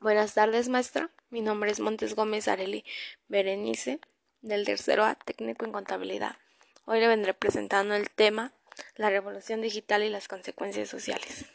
[0.00, 1.10] Buenas tardes, maestra.
[1.28, 2.84] Mi nombre es Montes Gómez Areli
[3.26, 3.98] Berenice,
[4.42, 6.36] del tercero A técnico en contabilidad.
[6.84, 8.52] Hoy le vendré presentando el tema
[8.94, 11.46] la revolución digital y las consecuencias sociales.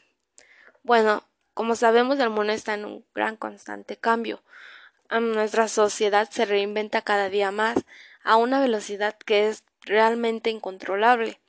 [0.83, 4.43] Bueno, como sabemos, el mundo está en un gran constante cambio.
[5.09, 7.77] Nuestra sociedad se reinventa cada día más
[8.25, 11.39] a una velocidad que es realmente incontrolable.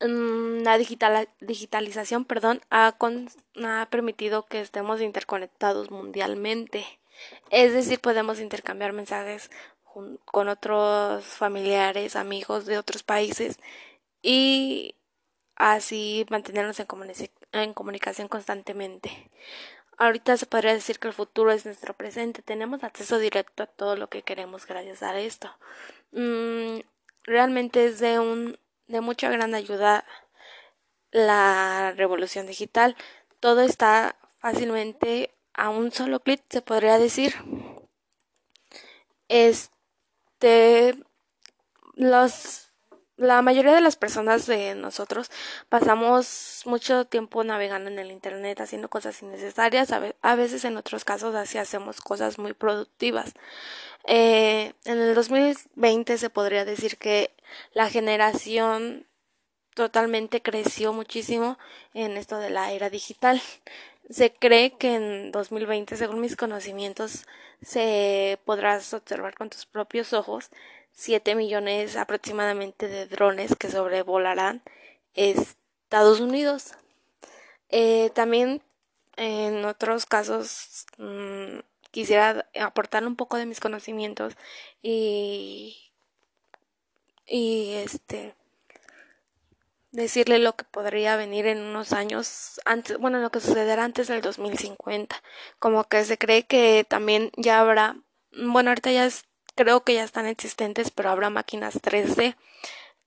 [0.00, 0.78] Mm, la
[1.40, 6.86] digitalización perdón, ha, ha permitido que estemos interconectados mundialmente.
[7.50, 9.50] Es decir, podemos intercambiar mensajes
[10.24, 13.58] con otros familiares, amigos de otros países
[14.22, 14.94] y
[15.56, 16.86] así mantenernos en,
[17.52, 19.30] en, comunicación constantemente.
[19.98, 22.42] Ahorita se podría decir que el futuro es nuestro presente.
[22.42, 25.50] Tenemos acceso directo a todo lo que queremos gracias a esto.
[26.12, 26.80] Mm,
[27.24, 28.58] realmente es de un
[28.90, 30.04] de mucha gran ayuda
[31.12, 32.96] la revolución digital.
[33.40, 37.34] Todo está fácilmente a un solo clic, se podría decir.
[39.28, 40.96] Este,
[41.94, 42.72] los,
[43.16, 45.30] la mayoría de las personas de nosotros
[45.68, 51.34] pasamos mucho tiempo navegando en el internet haciendo cosas innecesarias, a, veces en otros casos
[51.34, 53.34] así hacemos cosas muy productivas.
[54.04, 57.30] Eh, en el 2020 se podría decir que
[57.72, 59.06] la generación
[59.74, 61.58] totalmente creció muchísimo
[61.94, 63.40] en esto de la era digital.
[64.08, 67.26] Se cree que en 2020, según mis conocimientos,
[67.62, 70.50] se podrás observar con tus propios ojos
[70.92, 74.62] 7 millones aproximadamente de drones que sobrevolarán
[75.14, 76.72] Estados Unidos.
[77.68, 78.62] Eh, también
[79.16, 81.60] en otros casos mm,
[81.90, 84.34] quisiera aportar un poco de mis conocimientos
[84.82, 85.90] y
[87.26, 88.34] y este
[89.92, 94.20] decirle lo que podría venir en unos años antes, bueno, lo que sucederá antes del
[94.20, 95.22] 2050.
[95.58, 97.96] Como que se cree que también ya habrá,
[98.32, 99.08] bueno, ahorita ya
[99.54, 102.36] creo que ya están existentes, pero habrá máquinas 3D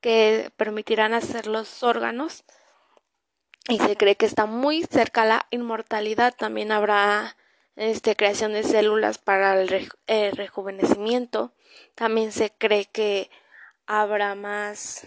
[0.01, 2.43] que permitirán hacer los órganos
[3.69, 6.33] y se cree que está muy cerca la inmortalidad.
[6.35, 7.37] También habrá
[7.75, 9.67] este, creación de células para el
[10.35, 11.53] rejuvenecimiento.
[11.95, 13.29] También se cree que
[13.85, 15.05] habrá más.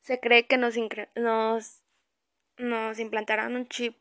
[0.00, 0.74] Se cree que nos,
[1.14, 1.82] nos,
[2.58, 3.96] nos implantarán un chip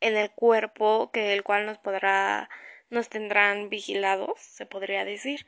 [0.00, 2.48] en el cuerpo que el cual nos podrá
[2.92, 5.46] nos tendrán vigilados, se podría decir.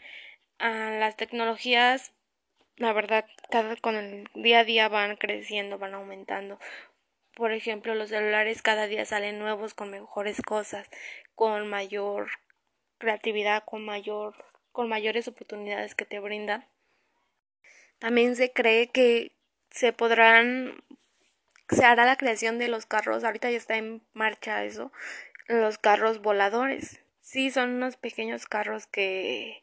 [0.58, 2.14] Ah, las tecnologías,
[2.76, 6.58] la verdad, cada con el día a día van creciendo, van aumentando.
[7.34, 10.88] Por ejemplo, los celulares cada día salen nuevos con mejores cosas,
[11.34, 12.30] con mayor
[12.98, 14.34] creatividad, con mayor
[14.72, 16.66] con mayores oportunidades que te brindan
[18.04, 19.32] también se cree que
[19.70, 20.82] se podrán,
[21.70, 24.92] se hará la creación de los carros, ahorita ya está en marcha eso,
[25.48, 27.00] los carros voladores.
[27.20, 29.62] Sí, son unos pequeños carros que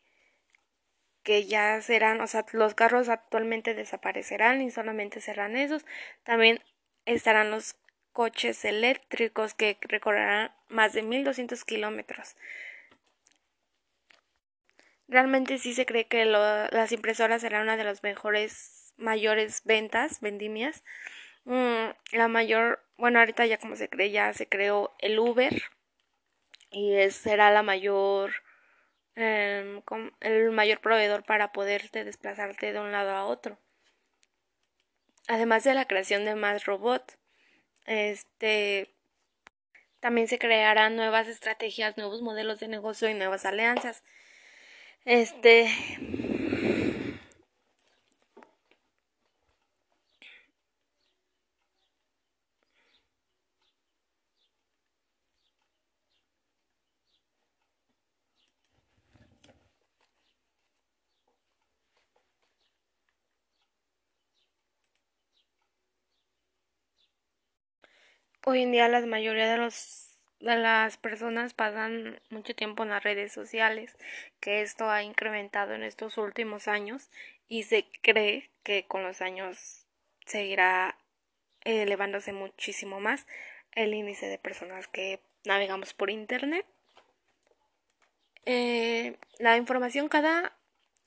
[1.23, 5.85] que ya serán, o sea, los carros actualmente desaparecerán y solamente serán esos.
[6.23, 6.63] También
[7.05, 7.75] estarán los
[8.13, 12.35] coches eléctricos que recorrerán más de 1200 kilómetros.
[15.07, 20.83] Realmente sí se cree que las impresoras serán una de las mejores, mayores ventas, vendimias.
[21.43, 25.63] Mm, la mayor, bueno, ahorita ya como se cree, ya se creó el Uber
[26.71, 28.31] y será la mayor,
[29.15, 29.81] em,
[30.21, 33.59] el mayor proveedor para poderte desplazarte de un lado a otro.
[35.27, 37.17] Además de la creación de más robots,
[37.85, 38.93] este,
[39.99, 44.03] también se crearán nuevas estrategias, nuevos modelos de negocio y nuevas alianzas.
[45.05, 45.69] Este.
[68.43, 73.31] Hoy en día la mayoría de los las personas pasan mucho tiempo en las redes
[73.31, 73.95] sociales,
[74.39, 77.11] que esto ha incrementado en estos últimos años
[77.47, 79.85] y se cree que con los años
[80.25, 80.97] seguirá
[81.63, 83.27] elevándose muchísimo más
[83.73, 86.65] el índice de personas que navegamos por internet.
[88.47, 90.57] Eh, la información cada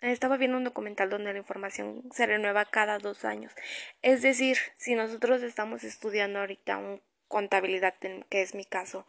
[0.03, 3.53] estaba viendo un documental donde la información se renueva cada dos años.
[4.03, 7.95] Es decir, si nosotros estamos estudiando ahorita un contabilidad,
[8.29, 9.07] que es mi caso.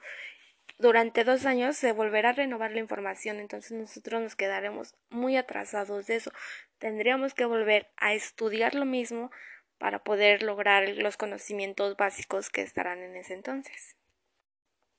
[0.77, 6.07] Durante dos años se volverá a renovar la información, entonces nosotros nos quedaremos muy atrasados
[6.07, 6.31] de eso.
[6.79, 9.31] Tendríamos que volver a estudiar lo mismo
[9.77, 13.95] para poder lograr los conocimientos básicos que estarán en ese entonces.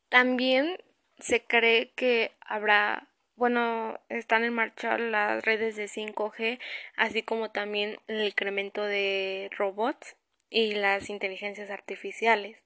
[0.09, 0.79] También
[1.19, 6.59] se cree que habrá, bueno, están en marcha las redes de 5G,
[6.97, 10.17] así como también el incremento de robots
[10.49, 12.66] y las inteligencias artificiales.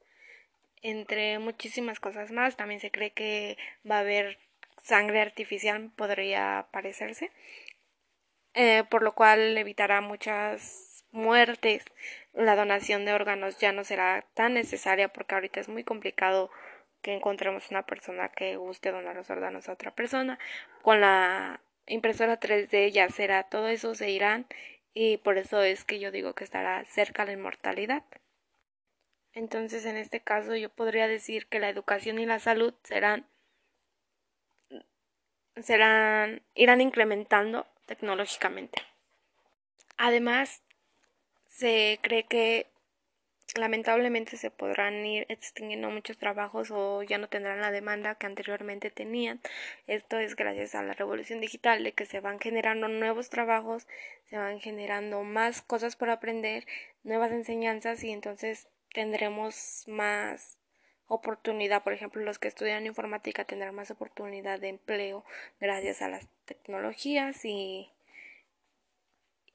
[0.82, 4.38] Entre muchísimas cosas más, también se cree que va a haber
[4.82, 7.30] sangre artificial, podría parecerse,
[8.54, 11.84] eh, por lo cual evitará muchas muertes.
[12.32, 16.50] La donación de órganos ya no será tan necesaria porque ahorita es muy complicado
[17.02, 20.38] que encontremos una persona que guste donar los órganos a otra persona.
[20.82, 24.46] Con la impresora 3D ya será todo eso, se irán
[24.94, 28.04] y por eso es que yo digo que estará cerca la inmortalidad.
[29.34, 33.26] Entonces, en este caso, yo podría decir que la educación y la salud serán
[35.62, 38.82] serán irán incrementando tecnológicamente.
[39.96, 40.62] Además,
[41.48, 42.66] se cree que
[43.56, 48.90] lamentablemente se podrán ir extinguiendo muchos trabajos o ya no tendrán la demanda que anteriormente
[48.90, 49.40] tenían.
[49.86, 53.86] Esto es gracias a la revolución digital de que se van generando nuevos trabajos,
[54.28, 56.66] se van generando más cosas por aprender,
[57.02, 60.58] nuevas enseñanzas y entonces tendremos más
[61.06, 65.24] oportunidad, por ejemplo, los que estudian informática tendrán más oportunidad de empleo
[65.60, 67.90] gracias a las tecnologías y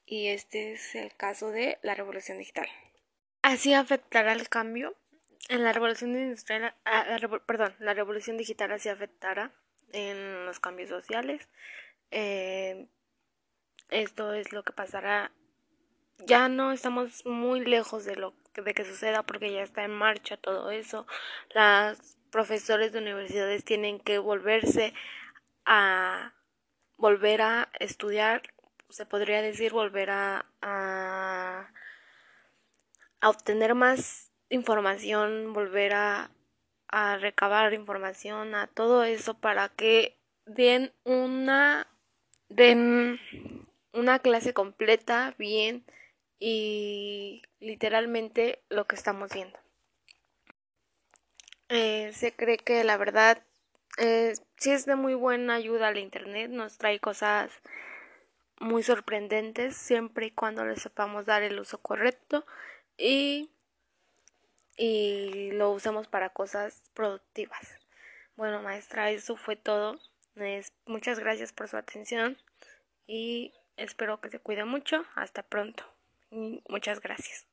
[0.07, 2.67] y este es el caso de la revolución digital.
[3.41, 4.95] Así afectará el cambio
[5.49, 9.51] en la revolución industrial, ah, perdón, la revolución digital así afectará
[9.93, 11.47] en los cambios sociales.
[12.11, 12.87] Eh,
[13.89, 15.31] esto es lo que pasará.
[16.19, 20.37] Ya no estamos muy lejos de lo de que suceda porque ya está en marcha
[20.37, 21.05] todo eso.
[21.53, 24.93] Las profesores de universidades tienen que volverse
[25.65, 26.33] a
[26.97, 28.41] volver a estudiar
[28.89, 31.69] se podría decir volver a, a,
[33.23, 36.29] obtener más información, volver a,
[36.87, 41.87] a recabar información, a todo eso para que den una
[42.47, 43.19] den
[43.91, 45.83] una clase completa, bien
[46.47, 49.57] y literalmente lo que estamos viendo.
[51.69, 53.41] Eh, se cree que la verdad
[53.97, 57.49] eh, sí es de muy buena ayuda al Internet, nos trae cosas
[58.59, 62.45] muy sorprendentes siempre y cuando le sepamos dar el uso correcto
[62.95, 63.49] y,
[64.77, 67.79] y lo usemos para cosas productivas.
[68.35, 69.99] Bueno, maestra, eso fue todo.
[70.85, 72.37] muchas gracias por su atención
[73.07, 75.03] y espero que se cuide mucho.
[75.15, 75.94] Hasta pronto.
[76.31, 77.45] Muchas gracias.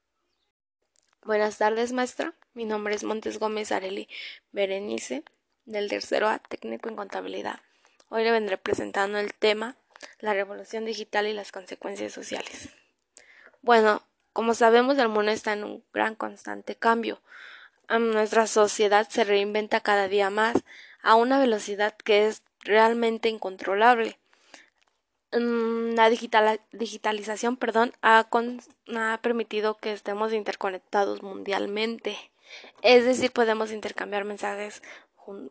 [1.24, 2.34] Buenas tardes, maestra.
[2.54, 4.08] Mi nombre es Montes Gómez Areli
[4.50, 5.24] Berenice,
[5.64, 7.60] del tercero A técnico en contabilidad.
[8.08, 9.76] Hoy le vendré presentando el tema
[10.18, 12.70] la revolución digital y las consecuencias sociales.
[13.62, 14.02] Bueno,
[14.32, 17.20] como sabemos, el mundo está en un gran constante cambio.
[17.88, 20.56] Nuestra sociedad se reinventa cada día más
[21.02, 24.18] a una velocidad que es realmente incontrolable.
[25.32, 32.18] La digitalización perdón, ha, ha permitido que estemos interconectados mundialmente.
[32.82, 34.82] Es decir, podemos intercambiar mensajes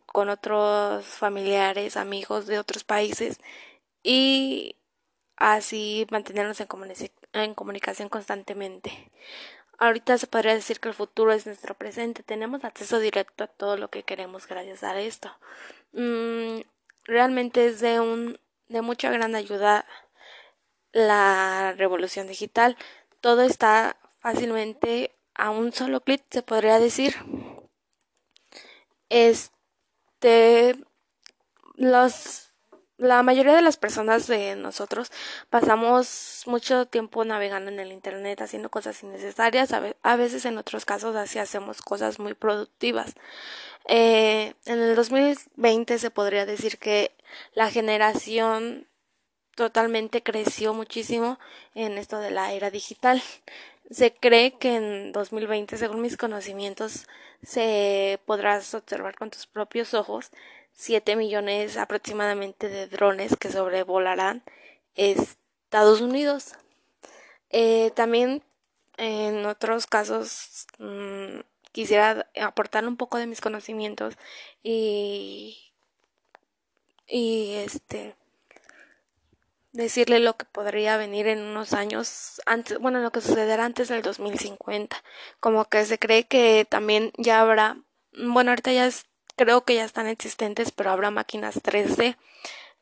[0.05, 3.39] con otros familiares, amigos de otros países
[4.03, 4.75] y
[5.37, 6.59] así mantenernos
[7.33, 9.11] en, comunicación constantemente.
[9.79, 12.21] Ahorita se podría decir que el futuro es nuestro presente.
[12.21, 15.31] Tenemos acceso directo a todo lo que queremos gracias a esto.
[15.93, 16.61] Mm,
[17.05, 18.39] realmente es de un
[18.71, 19.85] de mucha gran ayuda
[20.93, 22.77] la revolución digital.
[23.19, 27.15] Todo está fácilmente a un solo clic, se podría decir.
[29.09, 30.75] Este
[31.75, 32.51] los
[33.01, 35.11] la mayoría de las personas de nosotros
[35.49, 41.15] pasamos mucho tiempo navegando en el Internet haciendo cosas innecesarias, a, veces en otros casos
[41.15, 43.15] así hacemos cosas muy productivas.
[43.85, 47.11] Eh, en el 2020 se podría decir que
[47.53, 48.87] la generación
[49.55, 51.39] totalmente creció muchísimo
[51.75, 53.21] en esto de la era digital.
[53.89, 57.07] Se cree que en 2020, según mis conocimientos,
[57.43, 60.31] se podrás observar con tus propios ojos
[60.73, 64.43] 7 millones aproximadamente de drones que sobrevolarán
[64.95, 66.53] Estados Unidos.
[67.49, 68.43] Eh, también
[68.97, 74.15] en otros casos mm, quisiera aportar un poco de mis conocimientos
[74.63, 75.71] y
[77.07, 78.15] y este
[79.73, 84.01] decirle lo que podría venir en unos años antes, bueno, lo que sucederá antes del
[84.01, 85.01] 2050.
[85.39, 87.77] Como que se cree que también ya habrá,
[88.13, 92.17] bueno, ahorita ya es creo que ya están existentes, pero habrá máquinas 3D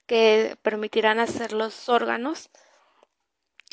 [0.08, 2.50] que permitirán hacer los órganos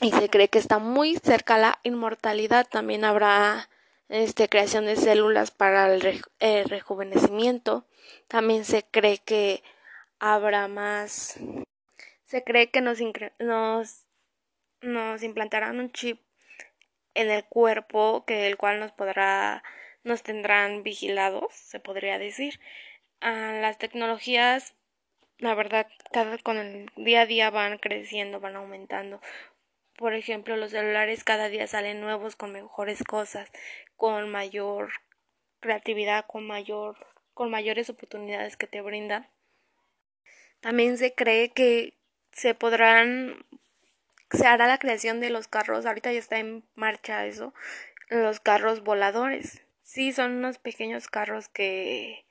[0.00, 2.66] y se cree que está muy cerca la inmortalidad.
[2.68, 3.68] También habrá
[4.08, 6.00] este, creación de células para el
[6.68, 7.86] rejuvenecimiento.
[8.28, 9.62] También se cree que
[10.18, 11.38] habrá más.
[12.24, 12.98] Se cree que nos,
[13.38, 14.06] nos,
[14.80, 16.20] nos implantarán un chip
[17.14, 19.62] en el cuerpo que el cual nos podrá
[20.06, 22.60] nos tendrán vigilados, se podría decir.
[23.20, 24.74] Ah, las tecnologías,
[25.38, 29.20] la verdad, cada con el día a día van creciendo, van aumentando.
[29.96, 33.50] Por ejemplo, los celulares cada día salen nuevos con mejores cosas,
[33.96, 34.90] con mayor
[35.60, 36.96] creatividad, con mayor
[37.32, 39.28] con mayores oportunidades que te brindan.
[40.60, 41.94] También se cree que
[42.32, 43.44] se podrán
[44.30, 47.54] se hará la creación de los carros, ahorita ya está en marcha eso,
[48.08, 49.62] los carros voladores.
[49.82, 52.24] Sí, son unos pequeños carros que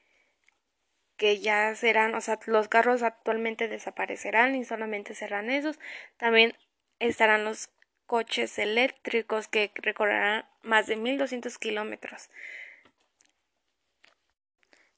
[1.17, 5.79] que ya serán, o sea, los carros actualmente desaparecerán y solamente serán esos.
[6.17, 6.53] También
[6.99, 7.69] estarán los
[8.05, 12.29] coches eléctricos que recorrerán más de 1200 kilómetros.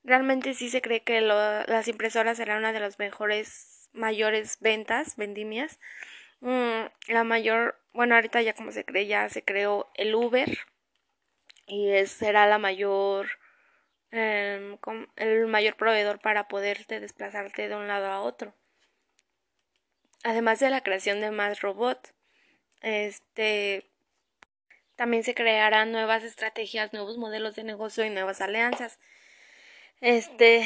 [0.03, 5.79] Realmente sí se cree que las impresoras serán una de las mejores, mayores ventas, vendimias.
[6.39, 10.57] Mm, la mayor, bueno, ahorita ya como se cree, ya se creó el Uber
[11.65, 13.27] y será la mayor,
[14.11, 14.77] em,
[15.17, 18.53] el mayor proveedor para poderte desplazarte de un lado a otro.
[20.23, 22.13] Además de la creación de más robots,
[22.81, 23.89] este
[24.95, 28.99] también se crearán nuevas estrategias, nuevos modelos de negocio y nuevas alianzas.
[30.01, 30.65] Este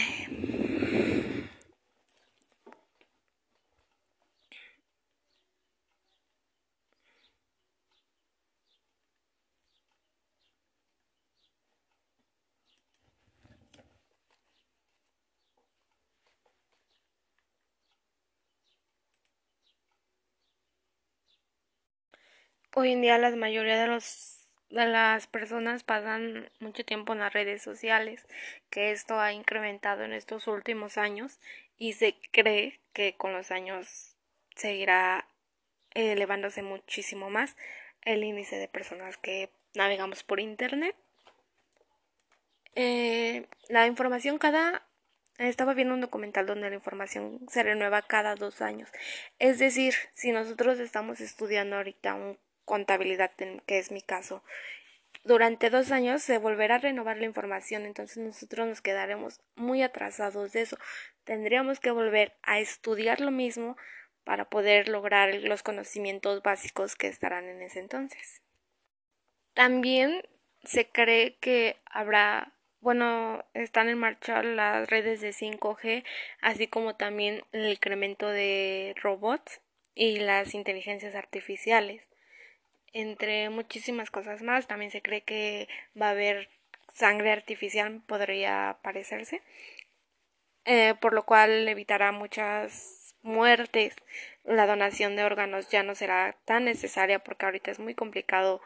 [22.73, 27.33] Hoy en día la mayoría de los de las personas pasan mucho tiempo en las
[27.33, 28.25] redes sociales,
[28.69, 31.37] que esto ha incrementado en estos últimos años
[31.77, 34.15] y se cree que con los años
[34.55, 35.27] seguirá
[35.93, 37.57] elevándose muchísimo más
[38.03, 40.95] el índice de personas que navegamos por internet.
[42.75, 44.87] Eh, la información cada
[45.37, 48.89] estaba viendo un documental donde la información se renueva cada dos años.
[49.39, 53.31] Es decir, si nosotros estamos estudiando ahorita un contabilidad,
[53.65, 54.43] que es mi caso.
[55.23, 60.51] Durante dos años se volverá a renovar la información, entonces nosotros nos quedaremos muy atrasados
[60.51, 60.77] de eso.
[61.25, 63.77] Tendríamos que volver a estudiar lo mismo
[64.23, 68.41] para poder lograr los conocimientos básicos que estarán en ese entonces.
[69.53, 70.23] También
[70.63, 76.03] se cree que habrá, bueno, están en marcha las redes de 5G,
[76.41, 79.61] así como también el incremento de robots
[79.93, 82.10] y las inteligencias artificiales
[82.93, 84.67] entre muchísimas cosas más.
[84.67, 85.67] También se cree que
[85.99, 86.49] va a haber
[86.93, 89.41] sangre artificial, podría parecerse,
[90.65, 93.95] eh, por lo cual evitará muchas muertes.
[94.43, 98.61] La donación de órganos ya no será tan necesaria porque ahorita es muy complicado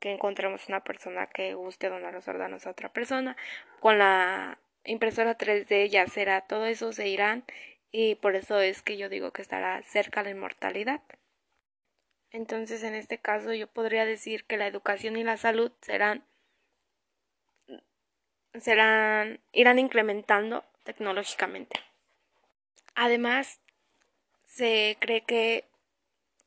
[0.00, 3.36] que encontremos una persona que guste donar los órganos a otra persona.
[3.80, 7.44] Con la impresora 3D ya será todo eso, se irán
[7.90, 11.00] y por eso es que yo digo que estará cerca la inmortalidad.
[12.32, 16.24] Entonces, en este caso, yo podría decir que la educación y la salud serán
[18.60, 21.80] serán irán incrementando tecnológicamente.
[22.94, 23.60] Además,
[24.46, 25.64] se cree que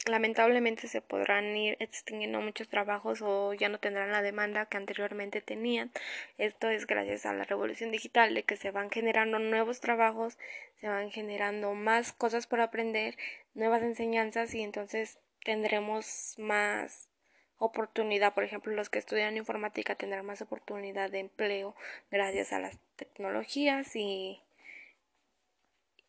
[0.06, 5.42] lamentablemente se podrán ir extinguiendo muchos trabajos o ya no tendrán la demanda que anteriormente
[5.42, 5.92] tenían.
[6.38, 10.38] Esto es gracias a la revolución digital de que se van generando nuevos trabajos,
[10.80, 13.16] se van generando más cosas por aprender,
[13.54, 17.10] nuevas enseñanzas y entonces tendremos más
[17.58, 21.76] oportunidad, por ejemplo, los que estudian informática tendrán más oportunidad de empleo
[22.10, 24.42] gracias a las tecnologías y,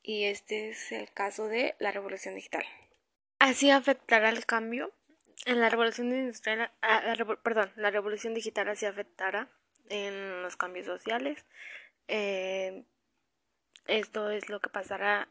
[0.03, 2.65] y este es el caso de la revolución digital.
[3.39, 4.93] Así afectará el cambio
[5.45, 9.49] en la revolución industrial, ah, perdón, la revolución digital así afectará
[9.89, 11.45] en los cambios sociales.
[12.09, 12.85] Eh,
[13.87, 15.29] esto es lo que pasará.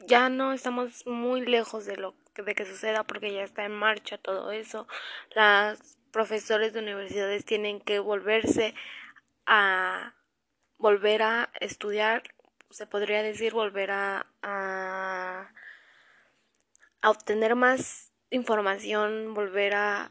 [0.00, 4.18] Ya no estamos muy lejos de lo de que suceda porque ya está en marcha
[4.18, 4.86] todo eso.
[5.34, 8.74] Las profesores de universidades tienen que volverse
[9.46, 10.14] a
[10.78, 12.22] volver a estudiar,
[12.70, 15.50] se podría decir volver a, a,
[17.04, 20.10] obtener más información, volver a,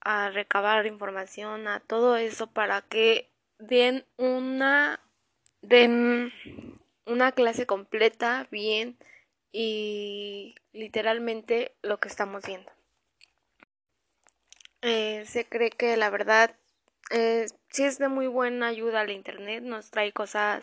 [0.00, 5.00] a recabar información, a todo eso para que den una
[5.60, 6.32] den
[7.04, 8.96] una clase completa bien
[9.52, 12.70] y literalmente lo que estamos viendo.
[14.82, 16.54] Eh, se cree que la verdad
[17.10, 20.62] eh, sí es de muy buena ayuda al internet, nos trae cosas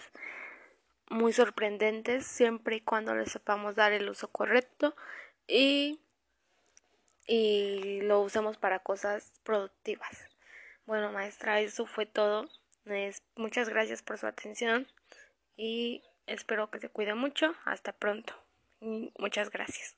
[1.09, 4.95] muy sorprendentes siempre y cuando le sepamos dar el uso correcto
[5.47, 5.99] y,
[7.27, 10.29] y lo usemos para cosas productivas.
[10.85, 12.47] Bueno, maestra, eso fue todo.
[13.35, 14.87] muchas gracias por su atención
[15.57, 17.55] y espero que se cuide mucho.
[17.65, 18.44] Hasta pronto.
[18.79, 19.95] Muchas gracias.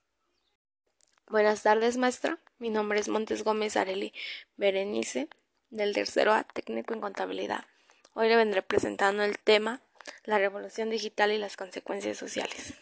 [1.28, 2.40] Buenas tardes, maestra.
[2.58, 4.14] Mi nombre es Montes Gómez Areli
[4.56, 5.28] Berenice,
[5.70, 7.66] del tercero A técnico en contabilidad.
[8.14, 9.82] Hoy le vendré presentando el tema
[10.24, 12.74] la revolución digital y las consecuencias sociales.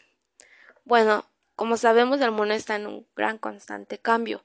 [0.83, 1.25] Bueno,
[1.55, 4.43] como sabemos, el mundo está en un gran constante cambio.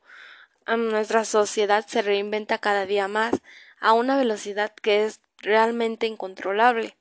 [0.66, 3.34] Nuestra sociedad se reinventa cada día más
[3.80, 6.96] a una velocidad que es realmente incontrolable.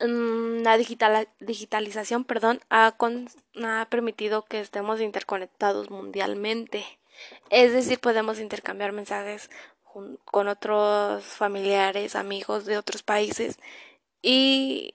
[0.00, 0.78] Mm, la
[1.40, 6.84] digitalización perdón, ha, ha permitido que estemos interconectados mundialmente.
[7.50, 9.50] Es decir, podemos intercambiar mensajes
[10.24, 13.58] con otros familiares, amigos de otros países
[14.22, 14.94] y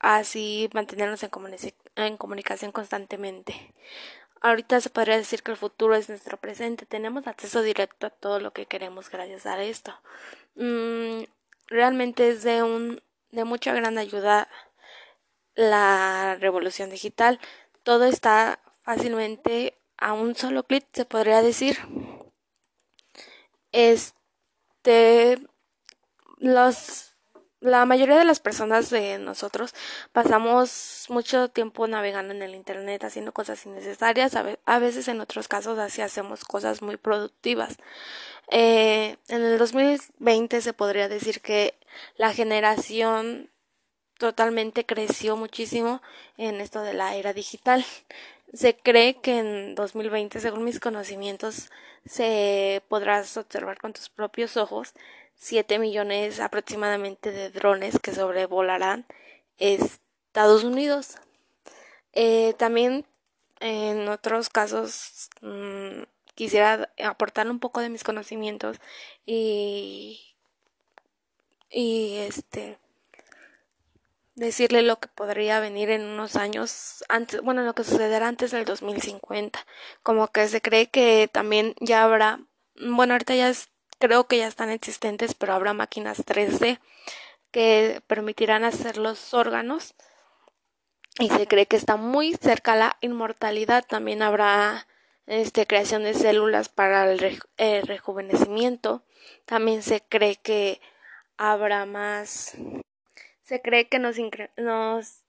[0.00, 1.30] así mantenernos en,
[1.96, 3.72] en comunicación constantemente.
[4.40, 6.84] Ahorita se podría decir que el futuro es nuestro presente.
[6.84, 9.94] Tenemos acceso directo a todo lo que queremos gracias a esto.
[10.56, 11.24] Mm,
[11.68, 13.02] realmente es de un
[13.34, 14.48] de mucha gran ayuda
[15.54, 17.40] la revolución digital.
[17.82, 21.78] Todo está fácilmente a un solo clic, se podría decir.
[23.72, 25.38] Este
[26.38, 27.14] los
[27.64, 29.74] la mayoría de las personas de nosotros
[30.12, 35.78] pasamos mucho tiempo navegando en el Internet haciendo cosas innecesarias, a, veces en otros casos
[35.78, 37.78] así hacemos cosas muy productivas.
[38.48, 41.74] Eh, en el 2020 se podría decir que
[42.16, 43.50] la generación
[44.18, 46.00] totalmente creció muchísimo
[46.36, 47.84] en esto de la era digital.
[48.52, 51.70] Se cree que en 2020, según mis conocimientos,
[52.06, 54.94] se podrás observar con tus propios ojos
[55.36, 59.06] 7 millones aproximadamente de drones que sobrevolarán
[59.58, 61.16] Estados Unidos.
[62.12, 63.06] Eh, también
[63.60, 66.02] en otros casos mm,
[66.34, 68.78] quisiera aportar un poco de mis conocimientos
[69.26, 70.20] y
[71.70, 72.78] y este
[74.36, 78.64] decirle lo que podría venir en unos años antes, bueno, lo que sucederá antes del
[78.64, 79.64] 2050.
[80.02, 82.40] Como que se cree que también ya habrá,
[82.76, 83.68] bueno, ahorita ya es
[83.98, 86.78] creo que ya están existentes, pero habrá máquinas 3D
[87.50, 89.94] que permitirán hacer los órganos
[91.18, 93.84] y se cree que está muy cerca la inmortalidad.
[93.86, 94.86] También habrá
[95.26, 97.18] este, creación de células para el
[97.86, 99.04] rejuvenecimiento.
[99.46, 100.80] También se cree que
[101.36, 102.56] habrá más.
[103.42, 104.16] Se cree que nos,
[104.56, 105.24] nos,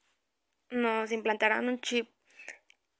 [0.69, 2.10] nos implantarán un chip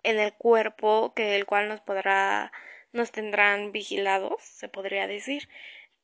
[0.04, 2.52] en el cuerpo que el cual nos podrá
[2.96, 5.50] nos tendrán vigilados, se podría decir.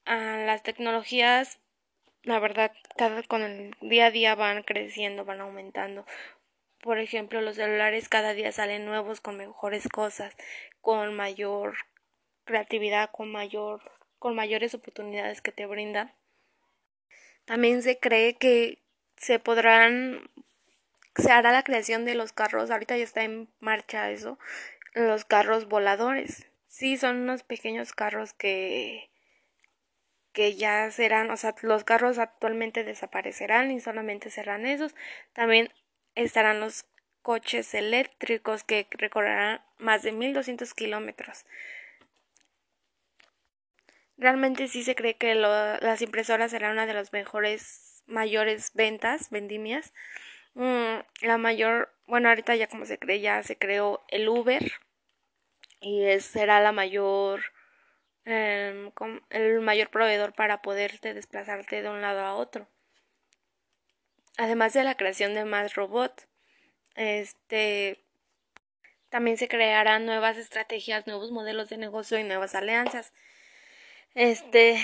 [0.06, 1.60] Ah, las tecnologías,
[2.24, 6.06] la verdad, cada con el día a día van creciendo, van aumentando.
[6.82, 10.36] Por ejemplo, los celulares cada día salen nuevos con mejores cosas,
[10.82, 11.76] con mayor
[12.44, 13.82] creatividad, con mayor
[14.18, 16.14] con mayores oportunidades que te brindan.
[17.46, 18.78] También se cree que
[19.18, 20.30] se podrán
[21.16, 24.40] se hará la creación de los carros, ahorita ya está en marcha eso,
[24.94, 26.48] los carros voladores.
[26.68, 29.10] Sí, son unos pequeños carros que
[30.34, 34.96] que ya serán, o sea, los carros actualmente desaparecerán y solamente serán esos.
[35.34, 35.70] También
[36.16, 36.86] estarán los
[37.22, 41.46] coches eléctricos que recorrerán más de 1200 kilómetros.
[44.18, 49.94] Realmente sí se cree que las impresoras serán una de las mejores, mayores ventas, vendimias.
[50.54, 54.72] Mm, la mayor, bueno, ahorita ya como se cree, ya se creó el Uber,
[55.82, 57.42] y será la mayor
[58.26, 58.92] em,
[59.32, 62.68] el mayor proveedor para poderte desplazarte de un lado a otro.
[64.38, 66.28] Además de la creación de más robots,
[66.96, 68.04] este
[69.10, 73.14] también se crearán nuevas estrategias, nuevos modelos de negocio y nuevas alianzas.
[74.16, 74.80] Este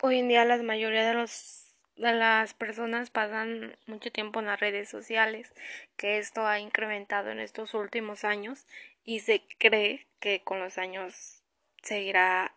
[0.00, 4.60] Hoy en día la mayoría de los de las personas pasan mucho tiempo en las
[4.60, 5.52] redes sociales,
[5.96, 8.64] que esto ha incrementado en estos últimos años
[9.04, 11.42] y se cree que con los años
[11.82, 12.54] seguirá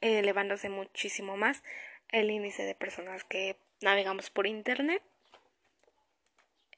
[0.00, 1.64] elevándose muchísimo más
[2.10, 5.02] el índice de personas que navegamos por internet.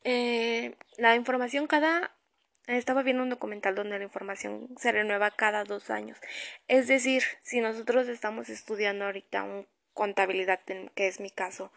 [0.04, 2.16] Eh, la información cada
[2.66, 6.18] estaba viendo un documental donde la información se renueva cada dos años.
[6.68, 10.60] Es decir, si nosotros estamos estudiando ahorita un contabilidad,
[10.94, 11.72] que es mi caso,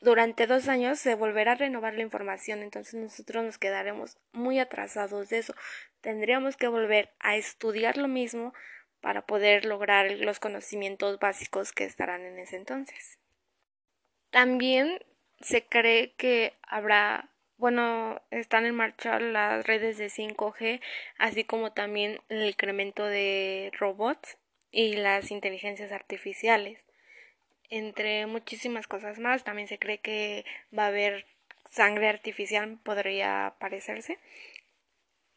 [0.00, 5.28] durante dos años se volverá a renovar la información, entonces nosotros nos quedaremos muy atrasados
[5.28, 5.54] de eso.
[6.00, 8.54] Tendríamos que volver a estudiar lo mismo
[9.00, 13.18] para poder lograr los conocimientos básicos que estarán en ese entonces.
[14.30, 15.04] También
[15.40, 20.80] se cree que habrá, bueno, están en marcha las redes de 5G,
[21.18, 24.38] así como también el incremento de robots
[24.70, 26.87] y las inteligencias artificiales
[27.70, 29.44] entre muchísimas cosas más.
[29.44, 30.44] También se cree que
[30.76, 31.26] va a haber
[31.70, 34.18] sangre artificial, podría parecerse,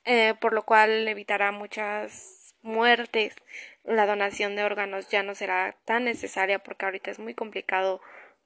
[0.06, 3.36] eh, por lo cual evitará muchas muertes.
[3.84, 8.02] La donación de órganos ya no será tan necesaria porque ahorita es muy complicado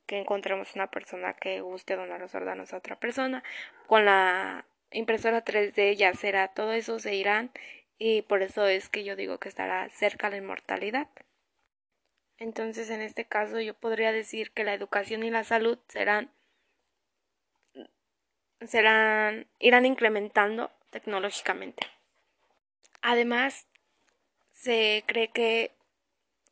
[0.06, 3.44] que encontremos una persona que guste donar los órganos a otra persona.
[3.88, 7.52] Con la impresora 3D ya será todo eso, se irán
[7.98, 11.08] y por eso es que yo digo que estará cerca la inmortalidad.
[12.38, 16.32] Entonces, en este caso, yo podría decir que la educación y la salud serán
[18.66, 21.88] serán irán incrementando tecnológicamente.
[23.02, 23.68] Además,
[24.54, 25.72] se cree que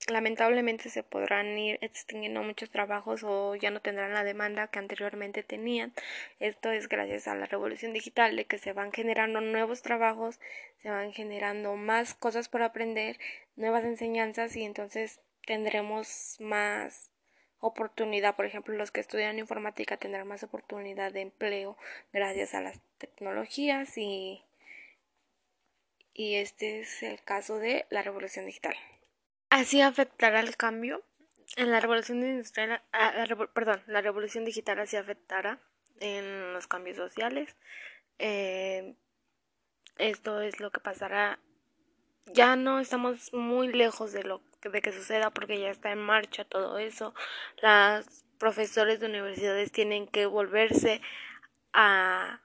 [0.07, 5.43] lamentablemente se podrán ir extinguiendo muchos trabajos o ya no tendrán la demanda que anteriormente
[5.43, 5.93] tenían.
[6.39, 10.39] Esto es gracias a la revolución digital de que se van generando nuevos trabajos,
[10.81, 13.17] se van generando más cosas por aprender,
[13.55, 17.11] nuevas enseñanzas y entonces tendremos más
[17.59, 21.77] oportunidad, por ejemplo, los que estudian informática tendrán más oportunidad de empleo
[22.11, 24.43] gracias a las tecnologías y,
[26.13, 28.75] y este es el caso de la revolución digital.
[29.49, 31.03] Así afectará el cambio
[31.55, 35.59] en la revolución industrial, ah, perdón, la revolución digital así afectará
[35.99, 37.55] en los cambios sociales.
[38.19, 38.95] Eh,
[39.97, 41.39] esto es lo que pasará.
[42.25, 46.45] Ya no estamos muy lejos de lo de que suceda porque ya está en marcha
[46.45, 47.13] todo eso.
[47.61, 51.01] Las profesores de universidades tienen que volverse
[51.73, 52.41] a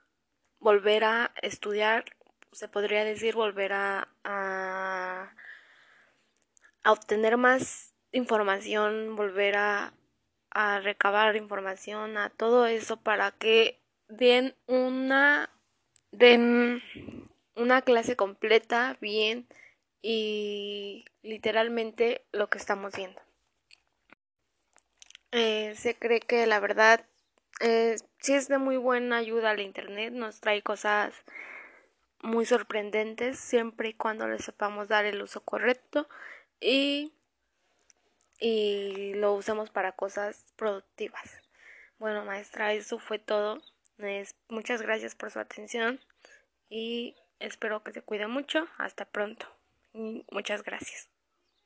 [0.61, 2.05] volver a estudiar,
[2.53, 5.35] se podría decir volver a, a,
[6.83, 9.93] a obtener más información, volver a,
[10.51, 15.51] a recabar información, a todo eso para que den una
[16.11, 16.83] den
[17.55, 19.47] una clase completa bien
[20.03, 23.21] y literalmente lo que estamos viendo.
[25.33, 27.05] Eh, se cree que la verdad
[27.61, 31.13] eh, sí es de muy buena ayuda al Internet, nos trae cosas
[32.23, 36.09] muy sorprendentes siempre y cuando le sepamos dar el uso correcto
[36.61, 37.13] y,
[38.39, 41.43] y lo usemos para cosas productivas.
[41.99, 43.61] Bueno, maestra, eso fue todo.
[44.49, 46.01] muchas gracias por su atención
[46.69, 48.69] y espero que se cuide mucho.
[48.79, 49.58] Hasta pronto.
[50.33, 51.09] Muchas gracias.